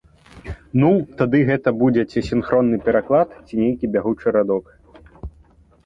Ну 0.83 0.89
тады 1.19 1.41
гэта 1.51 1.69
будзе 1.83 2.03
ці 2.13 2.19
сінхронны 2.31 2.81
пераклад, 2.91 3.39
ці 3.47 3.53
нейкі 3.63 3.85
бягучы 3.97 4.27
радок. 4.41 4.65